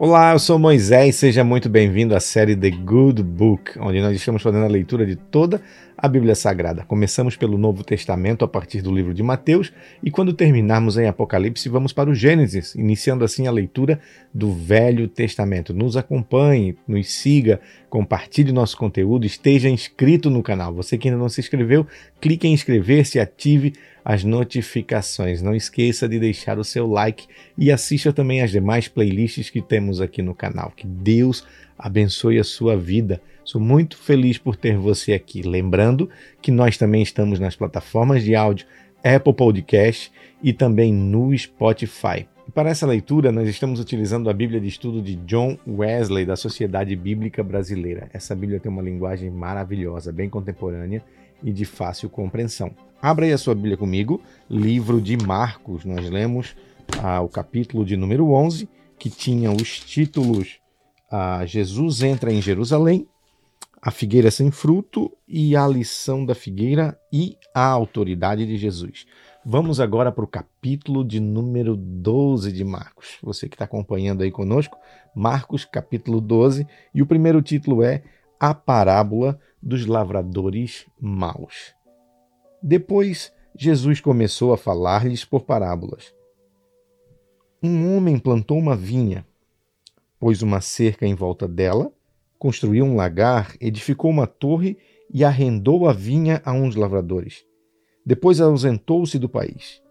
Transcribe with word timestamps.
Olá, 0.00 0.32
eu 0.32 0.38
sou 0.38 0.60
Moisés, 0.60 1.16
seja 1.16 1.42
muito 1.42 1.68
bem-vindo 1.68 2.14
à 2.14 2.20
série 2.20 2.54
The 2.54 2.70
Good 2.70 3.20
Book, 3.20 3.76
onde 3.80 4.00
nós 4.00 4.14
estamos 4.14 4.40
fazendo 4.40 4.64
a 4.64 4.68
leitura 4.68 5.04
de 5.04 5.16
toda 5.16 5.60
a 5.96 6.06
Bíblia 6.06 6.36
Sagrada. 6.36 6.84
Começamos 6.84 7.36
pelo 7.36 7.58
Novo 7.58 7.82
Testamento 7.82 8.44
a 8.44 8.48
partir 8.48 8.80
do 8.80 8.94
livro 8.94 9.12
de 9.12 9.24
Mateus 9.24 9.72
e 10.00 10.08
quando 10.08 10.32
terminarmos 10.32 10.96
em 10.96 11.08
Apocalipse, 11.08 11.68
vamos 11.68 11.92
para 11.92 12.08
o 12.08 12.14
Gênesis, 12.14 12.76
iniciando 12.76 13.24
assim 13.24 13.48
a 13.48 13.50
leitura 13.50 13.98
do 14.32 14.52
Velho 14.52 15.08
Testamento. 15.08 15.74
Nos 15.74 15.96
acompanhe, 15.96 16.78
nos 16.86 17.10
siga, 17.10 17.60
compartilhe 17.90 18.52
nosso 18.52 18.76
conteúdo, 18.76 19.26
esteja 19.26 19.68
inscrito 19.68 20.30
no 20.30 20.44
canal. 20.44 20.72
Você 20.74 20.96
que 20.96 21.08
ainda 21.08 21.18
não 21.18 21.28
se 21.28 21.40
inscreveu, 21.40 21.84
clique 22.20 22.46
em 22.46 22.52
inscrever-se, 22.52 23.18
ative 23.18 23.72
as 24.08 24.24
notificações. 24.24 25.42
Não 25.42 25.54
esqueça 25.54 26.08
de 26.08 26.18
deixar 26.18 26.58
o 26.58 26.64
seu 26.64 26.86
like 26.86 27.26
e 27.58 27.70
assista 27.70 28.10
também 28.10 28.40
as 28.40 28.50
demais 28.50 28.88
playlists 28.88 29.50
que 29.50 29.60
temos 29.60 30.00
aqui 30.00 30.22
no 30.22 30.34
canal. 30.34 30.72
Que 30.74 30.86
Deus 30.86 31.46
abençoe 31.78 32.38
a 32.38 32.44
sua 32.44 32.74
vida. 32.74 33.20
Sou 33.44 33.60
muito 33.60 33.98
feliz 33.98 34.38
por 34.38 34.56
ter 34.56 34.78
você 34.78 35.12
aqui. 35.12 35.42
Lembrando 35.42 36.08
que 36.40 36.50
nós 36.50 36.78
também 36.78 37.02
estamos 37.02 37.38
nas 37.38 37.54
plataformas 37.54 38.24
de 38.24 38.34
áudio 38.34 38.66
Apple 39.04 39.34
Podcast 39.34 40.10
e 40.42 40.54
também 40.54 40.90
no 40.90 41.36
Spotify. 41.36 42.26
Para 42.54 42.70
essa 42.70 42.86
leitura, 42.86 43.30
nós 43.30 43.46
estamos 43.46 43.78
utilizando 43.78 44.30
a 44.30 44.32
Bíblia 44.32 44.58
de 44.58 44.68
Estudo 44.68 45.02
de 45.02 45.16
John 45.16 45.58
Wesley, 45.68 46.24
da 46.24 46.34
Sociedade 46.34 46.96
Bíblica 46.96 47.44
Brasileira. 47.44 48.08
Essa 48.14 48.34
Bíblia 48.34 48.58
tem 48.58 48.72
uma 48.72 48.80
linguagem 48.80 49.30
maravilhosa, 49.30 50.10
bem 50.10 50.30
contemporânea 50.30 51.04
e 51.42 51.52
de 51.52 51.64
fácil 51.64 52.08
compreensão. 52.08 52.74
Abra 53.00 53.26
aí 53.26 53.32
a 53.32 53.38
sua 53.38 53.54
Bíblia 53.54 53.76
comigo, 53.76 54.20
livro 54.50 55.00
de 55.00 55.16
Marcos. 55.16 55.84
Nós 55.84 56.08
lemos 56.10 56.56
ah, 57.00 57.20
o 57.20 57.28
capítulo 57.28 57.84
de 57.84 57.96
número 57.96 58.30
11, 58.32 58.68
que 58.98 59.08
tinha 59.08 59.52
os 59.52 59.78
títulos 59.78 60.58
ah, 61.10 61.46
Jesus 61.46 62.02
entra 62.02 62.32
em 62.32 62.42
Jerusalém, 62.42 63.08
a 63.80 63.90
figueira 63.90 64.30
sem 64.30 64.50
fruto 64.50 65.10
e 65.26 65.56
a 65.56 65.66
lição 65.66 66.26
da 66.26 66.34
figueira 66.34 66.98
e 67.12 67.36
a 67.54 67.64
autoridade 67.64 68.44
de 68.44 68.56
Jesus. 68.56 69.06
Vamos 69.44 69.80
agora 69.80 70.12
para 70.12 70.24
o 70.24 70.28
capítulo 70.28 71.04
de 71.04 71.20
número 71.20 71.76
12 71.76 72.52
de 72.52 72.64
Marcos. 72.64 73.16
Você 73.22 73.48
que 73.48 73.54
está 73.54 73.64
acompanhando 73.64 74.22
aí 74.22 74.30
conosco, 74.30 74.76
Marcos 75.14 75.64
capítulo 75.64 76.20
12, 76.20 76.66
e 76.92 77.00
o 77.00 77.06
primeiro 77.06 77.40
título 77.40 77.82
é 77.82 78.02
A 78.38 78.52
Parábola 78.52 79.38
dos 79.62 79.86
Lavradores 79.86 80.86
Maus. 81.00 81.74
Depois, 82.62 83.32
Jesus 83.54 84.00
começou 84.00 84.52
a 84.52 84.56
falar-lhes 84.56 85.24
por 85.24 85.42
parábolas. 85.42 86.14
Um 87.62 87.96
homem 87.96 88.18
plantou 88.18 88.58
uma 88.58 88.76
vinha, 88.76 89.26
pôs 90.18 90.42
uma 90.42 90.60
cerca 90.60 91.06
em 91.06 91.14
volta 91.14 91.48
dela, 91.48 91.92
construiu 92.38 92.84
um 92.84 92.94
lagar, 92.94 93.56
edificou 93.60 94.10
uma 94.10 94.26
torre 94.26 94.78
e 95.12 95.24
arrendou 95.24 95.88
a 95.88 95.92
vinha 95.92 96.40
a 96.44 96.52
uns 96.52 96.76
lavradores. 96.76 97.44
Depois 98.06 98.40
ausentou-se 98.40 99.18
do 99.18 99.28
país. 99.28 99.82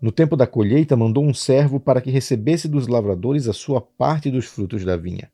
No 0.00 0.12
tempo 0.12 0.36
da 0.36 0.46
colheita, 0.46 0.96
mandou 0.96 1.24
um 1.24 1.32
servo 1.32 1.80
para 1.80 2.00
que 2.00 2.10
recebesse 2.10 2.68
dos 2.68 2.86
lavradores 2.86 3.48
a 3.48 3.52
sua 3.52 3.80
parte 3.80 4.30
dos 4.30 4.46
frutos 4.46 4.84
da 4.84 4.96
vinha. 4.96 5.30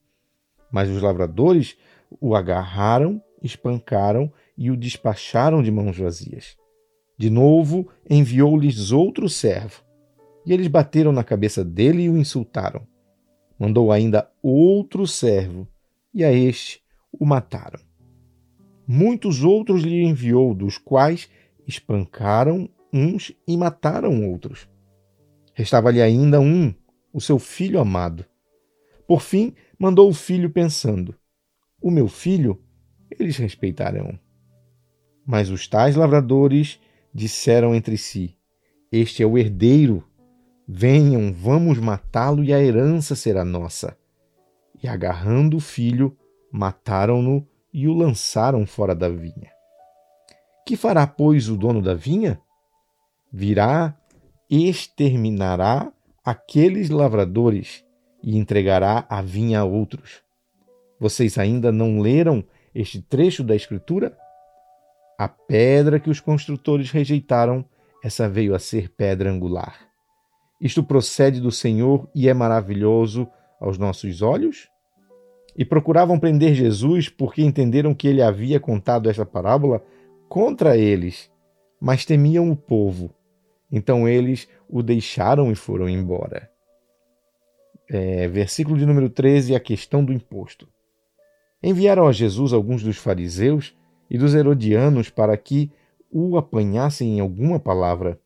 Mas 0.70 0.88
os 0.88 1.02
lavradores 1.02 1.76
o 2.20 2.36
agarraram, 2.36 3.20
espancaram 3.42 4.32
e 4.56 4.70
o 4.70 4.76
despacharam 4.76 5.62
de 5.62 5.70
mãos 5.70 5.96
vazias. 5.98 6.56
De 7.18 7.30
novo, 7.30 7.88
enviou-lhes 8.08 8.92
outro 8.92 9.28
servo. 9.28 9.82
E 10.44 10.52
eles 10.52 10.66
bateram 10.66 11.12
na 11.12 11.22
cabeça 11.22 11.64
dele 11.64 12.02
e 12.02 12.08
o 12.08 12.16
insultaram. 12.16 12.86
Mandou 13.58 13.92
ainda 13.92 14.30
outro 14.42 15.06
servo, 15.06 15.68
e 16.12 16.24
a 16.24 16.32
este 16.32 16.82
o 17.12 17.24
mataram. 17.24 17.80
Muitos 18.86 19.44
outros 19.44 19.82
lhe 19.82 20.02
enviou, 20.02 20.54
dos 20.54 20.78
quais 20.78 21.28
espancaram 21.66 22.68
uns 22.92 23.32
e 23.46 23.56
mataram 23.56 24.28
outros. 24.28 24.68
Restava-lhe 25.54 26.02
ainda 26.02 26.40
um, 26.40 26.74
o 27.12 27.20
seu 27.20 27.38
filho 27.38 27.78
amado. 27.78 28.24
Por 29.06 29.20
fim, 29.20 29.54
mandou 29.78 30.08
o 30.08 30.14
filho, 30.14 30.50
pensando: 30.50 31.14
O 31.80 31.90
meu 31.90 32.08
filho 32.08 32.60
eles 33.18 33.36
respeitarão. 33.36 34.18
Mas 35.26 35.50
os 35.50 35.68
tais 35.68 35.96
lavradores 35.96 36.80
disseram 37.14 37.74
entre 37.74 37.96
si: 37.96 38.36
Este 38.90 39.22
é 39.22 39.26
o 39.26 39.38
herdeiro. 39.38 40.04
Venham, 40.66 41.32
vamos 41.32 41.78
matá-lo 41.78 42.42
e 42.42 42.52
a 42.52 42.60
herança 42.60 43.14
será 43.14 43.44
nossa. 43.44 43.96
E 44.82 44.88
agarrando 44.88 45.56
o 45.56 45.60
filho, 45.60 46.16
mataram-no 46.50 47.46
e 47.72 47.88
o 47.88 47.94
lançaram 47.94 48.64
fora 48.66 48.94
da 48.94 49.08
vinha. 49.08 49.50
Que 50.66 50.76
fará, 50.76 51.06
pois, 51.06 51.48
o 51.48 51.56
dono 51.56 51.82
da 51.82 51.94
vinha? 51.94 52.40
Virá, 53.32 53.96
exterminará 54.48 55.92
aqueles 56.24 56.90
lavradores 56.90 57.84
e 58.22 58.36
entregará 58.36 59.04
a 59.08 59.20
vinha 59.20 59.60
a 59.60 59.64
outros. 59.64 60.22
Vocês 61.00 61.36
ainda 61.36 61.72
não 61.72 62.00
leram 62.00 62.44
este 62.74 63.00
trecho 63.00 63.44
da 63.44 63.54
Escritura? 63.54 64.16
A 65.18 65.28
pedra 65.28 66.00
que 66.00 66.10
os 66.10 66.20
construtores 66.20 66.90
rejeitaram, 66.90 67.64
essa 68.02 68.28
veio 68.28 68.54
a 68.54 68.58
ser 68.58 68.90
pedra 68.90 69.30
angular. 69.30 69.88
Isto 70.60 70.82
procede 70.82 71.40
do 71.40 71.50
Senhor 71.50 72.08
e 72.14 72.28
é 72.28 72.34
maravilhoso 72.34 73.28
aos 73.60 73.78
nossos 73.78 74.22
olhos? 74.22 74.68
E 75.56 75.64
procuravam 75.64 76.18
prender 76.18 76.54
Jesus 76.54 77.08
porque 77.08 77.42
entenderam 77.42 77.94
que 77.94 78.08
ele 78.08 78.22
havia 78.22 78.58
contado 78.58 79.10
esta 79.10 79.26
parábola 79.26 79.84
contra 80.28 80.76
eles, 80.76 81.30
mas 81.80 82.04
temiam 82.04 82.50
o 82.50 82.56
povo. 82.56 83.14
Então 83.70 84.08
eles 84.08 84.48
o 84.68 84.82
deixaram 84.82 85.50
e 85.50 85.54
foram 85.54 85.88
embora. 85.88 86.50
É, 87.90 88.28
versículo 88.28 88.78
de 88.78 88.86
número 88.86 89.10
13, 89.10 89.54
a 89.54 89.60
questão 89.60 90.04
do 90.04 90.12
imposto. 90.12 90.68
Enviaram 91.62 92.08
a 92.08 92.12
Jesus 92.12 92.52
alguns 92.52 92.82
dos 92.82 92.96
fariseus 92.96 93.74
e 94.10 94.18
dos 94.18 94.34
herodianos 94.34 95.08
para 95.08 95.36
que 95.36 95.70
o 96.10 96.36
apanhassem 96.36 97.16
em 97.16 97.20
alguma 97.20 97.60
palavra. 97.60 98.20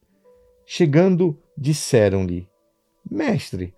Chegando, 0.65 1.39
disseram-lhe: 1.57 2.49
Mestre, 3.09 3.75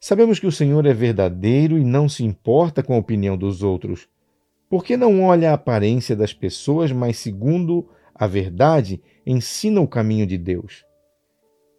sabemos 0.00 0.38
que 0.38 0.46
o 0.46 0.52
Senhor 0.52 0.84
é 0.86 0.92
verdadeiro 0.92 1.78
e 1.78 1.84
não 1.84 2.08
se 2.08 2.24
importa 2.24 2.82
com 2.82 2.94
a 2.94 2.98
opinião 2.98 3.36
dos 3.36 3.62
outros. 3.62 4.08
Por 4.68 4.84
que 4.84 4.96
não 4.96 5.22
olha 5.22 5.52
a 5.52 5.54
aparência 5.54 6.16
das 6.16 6.34
pessoas, 6.34 6.90
mas, 6.90 7.18
segundo 7.18 7.88
a 8.12 8.26
verdade, 8.26 9.00
ensina 9.24 9.80
o 9.80 9.86
caminho 9.86 10.26
de 10.26 10.36
Deus? 10.36 10.84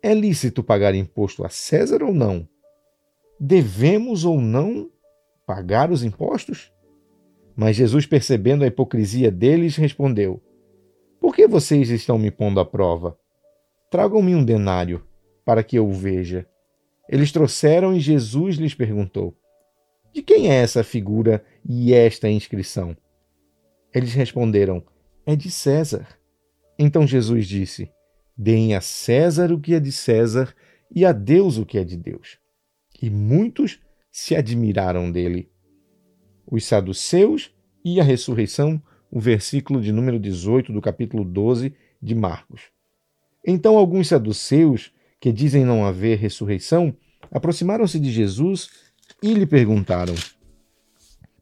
É 0.02 0.14
lícito 0.14 0.64
pagar 0.64 0.96
imposto 0.96 1.44
a 1.44 1.50
César 1.50 2.02
ou 2.02 2.14
não? 2.14 2.48
Devemos 3.40 4.24
ou 4.24 4.40
não 4.40 4.90
pagar 5.46 5.92
os 5.92 6.04
impostos? 6.04 6.72
Mas 7.58 7.76
Jesus, 7.76 8.06
percebendo 8.06 8.64
a 8.64 8.68
hipocrisia 8.68 9.32
deles, 9.32 9.76
respondeu: 9.76 10.40
Por 11.20 11.36
que 11.36 11.48
vocês 11.48 11.90
estão 11.90 12.20
me 12.20 12.30
pondo 12.30 12.60
à 12.60 12.66
prova? 12.66 13.18
Tragam-me 13.90 14.36
um 14.36 14.46
denário, 14.46 15.04
para 15.44 15.64
que 15.64 15.76
eu 15.76 15.90
o 15.90 15.92
veja. 15.92 16.48
Eles 17.10 17.32
trouxeram 17.32 17.96
e 17.96 18.00
Jesus 18.00 18.58
lhes 18.58 18.76
perguntou: 18.76 19.36
De 20.14 20.22
quem 20.22 20.52
é 20.52 20.54
essa 20.54 20.84
figura 20.84 21.44
e 21.68 21.96
esta 21.96 22.30
inscrição? 22.30 22.96
Eles 23.92 24.14
responderam: 24.14 24.84
É 25.26 25.36
de 25.36 25.50
César. 25.50 26.08
Então 26.78 27.08
Jesus 27.08 27.48
disse: 27.48 27.90
Deem 28.38 28.76
a 28.76 28.82
César 28.82 29.52
o 29.52 29.60
que 29.60 29.74
é 29.74 29.80
de 29.80 29.92
César 29.92 30.54
e 30.94 31.04
a 31.04 31.12
Deus 31.12 31.58
o 31.58 31.66
que 31.66 31.80
é 31.80 31.84
de 31.84 31.98
Deus. 31.98 32.38
E 33.02 33.10
muitos 33.10 33.80
se 34.12 34.36
admiraram 34.36 35.12
dele 35.12 35.50
os 36.50 36.66
saduceus 36.66 37.52
e 37.84 38.00
a 38.00 38.04
ressurreição, 38.04 38.82
o 39.12 39.20
versículo 39.20 39.82
de 39.82 39.92
número 39.92 40.20
18 40.20 40.72
do 40.72 40.82
capítulo 40.82 41.24
12 41.24 41.74
de 42.02 42.16
Marcos. 42.16 42.62
Então 43.46 43.78
alguns 43.78 44.08
saduceus, 44.08 44.92
que 45.20 45.32
dizem 45.32 45.66
não 45.66 45.86
haver 45.86 46.18
ressurreição, 46.18 46.96
aproximaram-se 47.32 48.00
de 48.00 48.12
Jesus 48.12 48.70
e 49.22 49.34
lhe 49.34 49.46
perguntaram: 49.46 50.16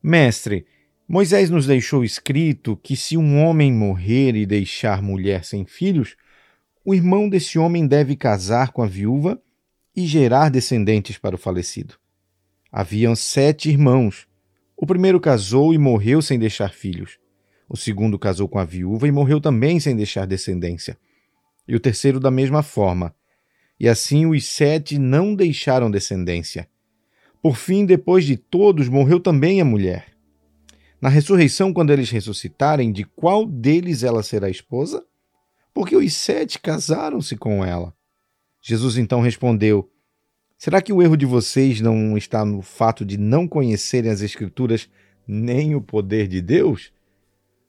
Mestre, 0.02 0.66
Moisés 1.08 1.50
nos 1.50 1.68
deixou 1.68 2.04
escrito 2.04 2.76
que 2.78 2.96
se 2.96 3.16
um 3.16 3.44
homem 3.44 3.72
morrer 3.72 4.36
e 4.36 4.46
deixar 4.46 5.02
mulher 5.02 5.44
sem 5.44 5.66
filhos, 5.66 6.16
o 6.84 6.94
irmão 6.94 7.30
desse 7.30 7.60
homem 7.60 7.88
deve 7.88 8.16
casar 8.16 8.72
com 8.72 8.82
a 8.82 8.88
viúva 8.88 9.42
e 9.96 10.06
gerar 10.06 10.50
descendentes 10.50 11.18
para 11.18 11.36
o 11.36 11.40
falecido. 11.40 11.96
Haviam 12.72 13.16
sete 13.16 13.70
irmãos. 13.70 14.28
O 14.78 14.86
primeiro 14.86 15.20
casou 15.20 15.74
e 15.74 15.78
morreu 15.78 16.22
sem 16.22 16.38
deixar 16.38 16.74
filhos. 16.74 17.18
O 17.68 17.78
segundo 17.78 18.20
casou 18.20 18.48
com 18.48 18.60
a 18.60 18.66
viúva 18.66 19.08
e 19.08 19.12
morreu 19.12 19.40
também 19.40 19.80
sem 19.80 19.96
deixar 19.96 20.28
descendência. 20.28 20.98
E 21.68 21.76
o 21.76 21.80
terceiro 21.80 22.20
da 22.20 22.30
mesma 22.30 22.62
forma. 22.62 23.16
E 23.80 23.88
assim 23.88 24.26
os 24.26 24.46
sete 24.46 25.00
não 25.00 25.34
deixaram 25.34 25.90
descendência. 25.90 26.68
Por 27.42 27.56
fim, 27.56 27.86
depois 27.86 28.26
de 28.26 28.38
todos, 28.38 28.90
morreu 28.90 29.20
também 29.20 29.62
a 29.62 29.66
mulher. 29.66 30.16
Na 31.02 31.10
ressurreição, 31.10 31.74
quando 31.74 31.92
eles 31.92 32.10
ressuscitarem, 32.10 32.92
de 32.92 33.04
qual 33.04 33.46
deles 33.46 34.04
ela 34.04 34.24
será 34.24 34.50
esposa? 34.50 35.06
Porque 35.74 35.96
os 35.96 36.14
sete 36.14 36.60
casaram-se 36.60 37.36
com 37.36 37.64
ela. 37.64 37.94
Jesus 38.62 38.98
então 38.98 39.22
respondeu: 39.22 39.90
Será 40.58 40.82
que 40.82 40.94
o 40.94 41.02
erro 41.02 41.18
de 41.18 41.26
vocês 41.26 41.82
não 41.82 42.18
está 42.18 42.46
no 42.46 42.62
fato 42.62 43.06
de 43.06 43.18
não 43.18 43.48
conhecerem 43.48 44.10
as 44.10 44.22
Escrituras 44.22 44.90
nem 45.28 45.76
o 45.76 45.82
poder 45.82 46.28
de 46.28 46.42
Deus? 46.42 46.94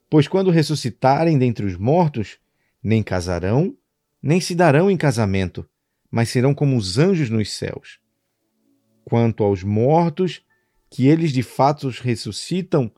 Pois 0.08 0.28
quando 0.28 0.50
ressuscitarem 0.50 1.38
dentre 1.38 1.66
os 1.66 1.76
mortos, 1.76 2.38
nem 2.82 3.02
casarão, 3.02 3.76
nem 4.22 4.40
se 4.40 4.54
darão 4.54 4.90
em 4.90 4.96
casamento, 4.96 5.68
mas 6.10 6.28
serão 6.28 6.54
como 6.54 6.76
os 6.76 6.96
anjos 6.96 7.28
nos 7.28 7.52
céus. 7.52 7.98
Quanto 9.04 9.42
aos 9.42 9.62
mortos, 9.62 10.42
que 10.90 11.06
eles 11.08 11.32
de 11.32 11.42
fato 11.42 11.88
ressuscitam, 11.88 12.90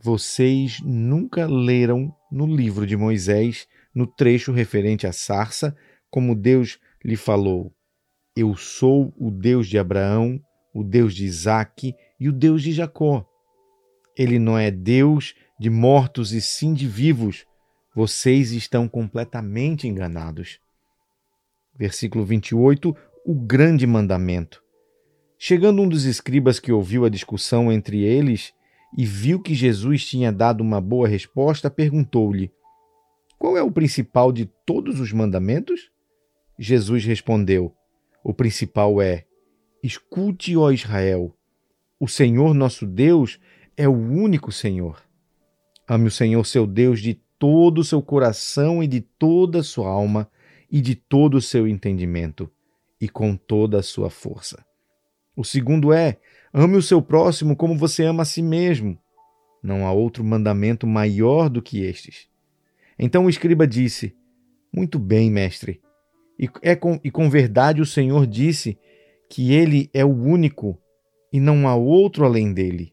vocês 0.00 0.80
nunca 0.84 1.46
leram 1.46 2.14
no 2.30 2.46
livro 2.46 2.86
de 2.86 2.96
Moisés, 2.96 3.66
no 3.92 4.06
trecho 4.06 4.52
referente 4.52 5.06
à 5.06 5.12
sarça, 5.12 5.76
como 6.08 6.34
Deus 6.34 6.78
lhe 7.04 7.16
falou: 7.16 7.75
Eu 8.36 8.54
sou 8.54 9.14
o 9.16 9.30
Deus 9.30 9.66
de 9.66 9.78
Abraão, 9.78 10.38
o 10.74 10.84
Deus 10.84 11.14
de 11.14 11.24
Isaque 11.24 11.94
e 12.20 12.28
o 12.28 12.32
Deus 12.32 12.62
de 12.62 12.70
Jacó. 12.70 13.26
Ele 14.14 14.38
não 14.38 14.58
é 14.58 14.70
Deus 14.70 15.34
de 15.58 15.70
mortos 15.70 16.32
e 16.34 16.42
sim 16.42 16.74
de 16.74 16.86
vivos. 16.86 17.46
Vocês 17.94 18.52
estão 18.52 18.86
completamente 18.86 19.88
enganados. 19.88 20.60
Versículo 21.74 22.26
28, 22.26 22.94
o 23.24 23.34
grande 23.34 23.86
mandamento. 23.86 24.62
Chegando 25.38 25.80
um 25.80 25.88
dos 25.88 26.04
escribas 26.04 26.60
que 26.60 26.70
ouviu 26.70 27.06
a 27.06 27.08
discussão 27.08 27.72
entre 27.72 28.02
eles 28.02 28.52
e 28.98 29.06
viu 29.06 29.40
que 29.40 29.54
Jesus 29.54 30.04
tinha 30.04 30.30
dado 30.30 30.60
uma 30.60 30.80
boa 30.80 31.08
resposta, 31.08 31.70
perguntou-lhe: 31.70 32.52
Qual 33.38 33.56
é 33.56 33.62
o 33.62 33.72
principal 33.72 34.30
de 34.30 34.44
todos 34.66 35.00
os 35.00 35.10
mandamentos? 35.10 35.90
Jesus 36.58 37.02
respondeu: 37.06 37.74
O 38.28 38.34
principal 38.34 39.00
é: 39.00 39.24
Escute, 39.80 40.56
ó 40.56 40.72
Israel, 40.72 41.32
o 42.00 42.08
Senhor 42.08 42.54
nosso 42.54 42.84
Deus 42.84 43.38
é 43.76 43.86
o 43.88 43.92
único 43.92 44.50
Senhor. 44.50 45.00
Ame 45.88 46.08
o 46.08 46.10
Senhor 46.10 46.44
seu 46.44 46.66
Deus 46.66 47.00
de 47.00 47.14
todo 47.38 47.78
o 47.78 47.84
seu 47.84 48.02
coração 48.02 48.82
e 48.82 48.88
de 48.88 49.00
toda 49.00 49.60
a 49.60 49.62
sua 49.62 49.88
alma 49.88 50.28
e 50.68 50.80
de 50.80 50.96
todo 50.96 51.36
o 51.36 51.40
seu 51.40 51.68
entendimento 51.68 52.50
e 53.00 53.08
com 53.08 53.36
toda 53.36 53.78
a 53.78 53.82
sua 53.82 54.10
força. 54.10 54.66
O 55.36 55.44
segundo 55.44 55.92
é: 55.92 56.18
ame 56.52 56.76
o 56.76 56.82
seu 56.82 57.00
próximo 57.00 57.54
como 57.54 57.78
você 57.78 58.06
ama 58.06 58.24
a 58.24 58.26
si 58.26 58.42
mesmo. 58.42 58.98
Não 59.62 59.86
há 59.86 59.92
outro 59.92 60.24
mandamento 60.24 60.84
maior 60.84 61.48
do 61.48 61.62
que 61.62 61.84
estes. 61.84 62.26
Então 62.98 63.26
o 63.26 63.30
escriba 63.30 63.68
disse: 63.68 64.16
Muito 64.72 64.98
bem, 64.98 65.30
mestre. 65.30 65.80
E, 66.38 66.48
é 66.62 66.76
com, 66.76 67.00
e 67.02 67.10
com 67.10 67.30
verdade 67.30 67.80
o 67.80 67.86
Senhor 67.86 68.26
disse 68.26 68.78
que 69.30 69.52
ele 69.52 69.90
é 69.92 70.04
o 70.04 70.12
único 70.12 70.78
e 71.32 71.40
não 71.40 71.66
há 71.66 71.74
outro 71.74 72.24
além 72.24 72.52
dele. 72.52 72.92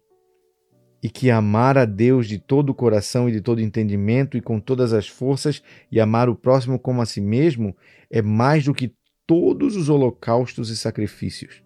E 1.02 1.10
que 1.10 1.30
amar 1.30 1.78
a 1.78 1.84
Deus 1.84 2.28
de 2.28 2.40
todo 2.40 2.70
o 2.70 2.76
coração 2.76 3.28
e 3.28 3.32
de 3.32 3.42
todo 3.42 3.62
entendimento 3.62 4.38
e 4.38 4.42
com 4.42 4.60
todas 4.60 4.94
as 4.94 5.08
forças 5.08 5.62
e 5.92 6.00
amar 6.00 6.30
o 6.30 6.36
próximo 6.36 6.80
como 6.80 7.02
a 7.02 7.06
si 7.06 7.20
mesmo 7.20 7.76
é 8.10 8.22
mais 8.22 8.64
do 8.64 8.74
que 8.74 8.94
todos 9.28 9.76
os 9.76 9.90
holocaustos 9.90 10.70
e 10.70 10.78
sacrifícios. 10.78 11.62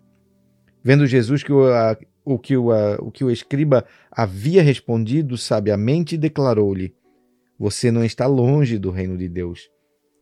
Vendo 0.83 1.05
Jesus 1.05 1.43
que 1.43 1.51
o, 1.51 1.67
a, 1.71 1.97
o, 2.25 2.39
que 2.39 2.57
o, 2.57 2.71
a, 2.71 2.95
o 2.95 3.11
que 3.11 3.23
o 3.23 3.29
escriba 3.29 3.85
havia 4.11 4.63
respondido 4.63 5.37
sabiamente, 5.37 6.17
declarou-lhe: 6.17 6.95
Você 7.59 7.91
não 7.91 8.03
está 8.03 8.25
longe 8.25 8.77
do 8.77 8.89
reino 8.89 9.17
de 9.17 9.29
Deus. 9.29 9.69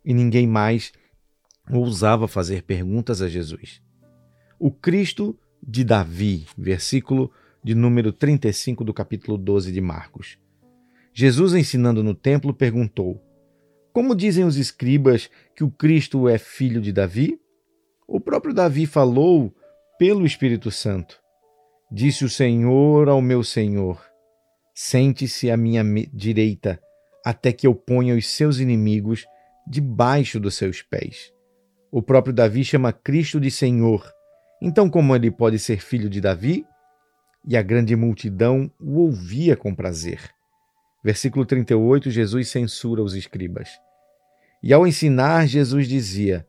E 0.04 0.14
ninguém 0.14 0.46
mais 0.46 0.92
ousava 1.72 2.28
fazer 2.28 2.64
perguntas 2.64 3.22
a 3.22 3.28
Jesus. 3.28 3.82
O 4.60 4.72
Cristo 4.72 5.38
de 5.62 5.84
Davi, 5.84 6.46
versículo 6.58 7.32
de 7.64 7.74
número 7.74 8.14
35 8.14 8.84
do 8.84 8.94
capítulo 8.94 9.38
12 9.38 9.72
de 9.72 9.82
Marcos. 9.82 10.38
Jesus, 11.14 11.54
ensinando 11.54 12.04
no 12.04 12.14
templo, 12.14 12.54
perguntou: 12.54 13.22
Como 13.92 14.16
dizem 14.16 14.44
os 14.44 14.58
escribas 14.58 15.30
que 15.56 15.64
o 15.64 15.72
Cristo 15.72 16.30
é 16.30 16.38
filho 16.38 16.82
de 16.82 16.92
Davi? 16.92 17.40
O 18.08 18.20
próprio 18.20 18.54
Davi 18.54 18.86
falou 18.86 19.54
pelo 19.98 20.26
Espírito 20.26 20.70
Santo. 20.70 21.20
Disse 21.92 22.24
o 22.24 22.30
Senhor 22.30 23.10
ao 23.10 23.22
meu 23.22 23.44
Senhor: 23.44 24.00
Sente-se 24.74 25.50
à 25.50 25.58
minha 25.58 25.84
direita, 26.14 26.80
até 27.26 27.52
que 27.52 27.66
eu 27.66 27.74
ponha 27.74 28.16
os 28.16 28.28
seus 28.28 28.60
inimigos 28.60 29.26
debaixo 29.68 30.40
dos 30.40 30.56
seus 30.56 30.82
pés. 30.82 31.35
O 31.96 32.02
próprio 32.02 32.34
Davi 32.34 32.66
chama 32.66 32.92
Cristo 32.92 33.40
de 33.40 33.50
Senhor. 33.50 34.06
Então, 34.62 34.90
como 34.90 35.16
ele 35.16 35.32
pode 35.32 35.58
ser 35.58 35.80
filho 35.80 36.10
de 36.10 36.20
Davi? 36.20 36.66
E 37.48 37.56
a 37.56 37.62
grande 37.62 37.96
multidão 37.96 38.70
o 38.82 39.00
ouvia 39.00 39.56
com 39.56 39.74
prazer. 39.74 40.20
Versículo 41.02 41.46
38, 41.46 42.12
Jesus 42.12 42.50
censura 42.50 43.02
os 43.02 43.16
escribas. 43.16 43.70
E 44.62 44.74
ao 44.74 44.86
ensinar, 44.86 45.48
Jesus 45.48 45.88
dizia: 45.88 46.46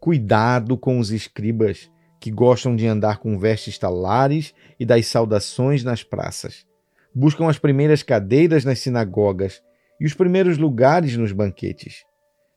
Cuidado 0.00 0.76
com 0.76 0.98
os 0.98 1.12
escribas, 1.12 1.88
que 2.18 2.32
gostam 2.32 2.74
de 2.74 2.84
andar 2.84 3.18
com 3.18 3.38
vestes 3.38 3.78
talares 3.78 4.52
e 4.76 4.84
das 4.84 5.06
saudações 5.06 5.84
nas 5.84 6.02
praças. 6.02 6.66
Buscam 7.14 7.48
as 7.48 7.60
primeiras 7.60 8.02
cadeiras 8.02 8.64
nas 8.64 8.80
sinagogas 8.80 9.62
e 10.00 10.04
os 10.04 10.14
primeiros 10.14 10.58
lugares 10.58 11.16
nos 11.16 11.30
banquetes 11.30 12.04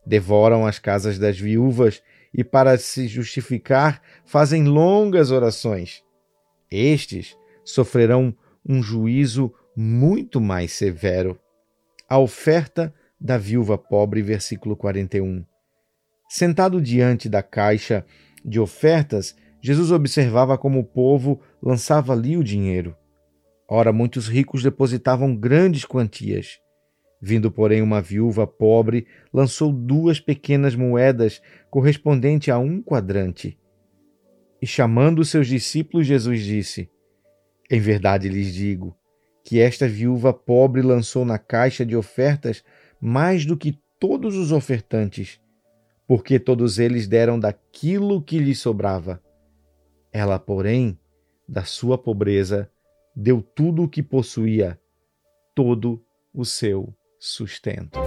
devoram 0.07 0.65
as 0.65 0.79
casas 0.79 1.19
das 1.19 1.37
viúvas 1.37 2.01
e, 2.33 2.41
para 2.43 2.77
se 2.77 3.07
justificar, 3.07 4.01
fazem 4.25 4.63
longas 4.63 5.31
orações. 5.31 6.01
Estes 6.71 7.35
sofrerão 7.65 8.33
um 8.65 8.81
juízo 8.81 9.53
muito 9.75 10.39
mais 10.39 10.71
severo. 10.71 11.37
A 12.07 12.17
oferta 12.17 12.93
da 13.19 13.37
viúva 13.37 13.77
pobre, 13.77 14.21
versículo 14.21 14.77
41. 14.77 15.45
Sentado 16.29 16.81
diante 16.81 17.27
da 17.27 17.43
caixa 17.43 18.05
de 18.45 18.61
ofertas, 18.61 19.35
Jesus 19.61 19.91
observava 19.91 20.57
como 20.57 20.79
o 20.79 20.85
povo 20.85 21.41
lançava 21.61 22.13
ali 22.13 22.37
o 22.37 22.43
dinheiro. 22.43 22.95
Ora, 23.69 23.91
muitos 23.91 24.29
ricos 24.29 24.63
depositavam 24.63 25.35
grandes 25.35 25.83
quantias. 25.83 26.59
Vindo, 27.19 27.51
porém, 27.51 27.81
uma 27.81 27.99
viúva 27.99 28.45
pobre, 28.45 29.07
lançou 29.33 29.73
duas 29.73 30.19
pequenas 30.19 30.75
moedas, 30.75 31.41
correspondente 31.69 32.51
a 32.51 32.59
um 32.59 32.81
quadrante. 32.81 33.57
E 34.61 34.67
chamando 34.67 35.25
seus 35.25 35.47
discípulos, 35.47 36.05
Jesus 36.05 36.41
disse: 36.43 36.89
Em 37.69 37.79
verdade 37.79 38.29
lhes 38.29 38.53
digo 38.53 38.95
que 39.43 39.59
esta 39.59 39.87
viúva 39.87 40.33
pobre 40.33 40.81
lançou 40.81 41.25
na 41.25 41.39
caixa 41.39 41.85
de 41.85 41.95
ofertas 41.95 42.63
mais 42.99 43.45
do 43.45 43.57
que 43.57 43.79
todos 43.99 44.35
os 44.35 44.51
ofertantes, 44.51 45.39
porque 46.05 46.37
todos 46.39 46.77
eles 46.77 47.07
deram 47.07 47.39
daquilo 47.39 48.21
que 48.21 48.39
lhes 48.39 48.59
sobrava. 48.59 49.21
Ela, 50.11 50.37
porém, 50.37 50.99
da 51.47 51.63
sua 51.63 51.97
pobreza, 51.97 52.69
deu 53.15 53.41
tudo 53.41 53.83
o 53.83 53.89
que 53.89 54.03
possuía, 54.03 54.79
todo 55.55 56.03
o 56.33 56.43
seu 56.45 56.93
sustento. 57.17 57.99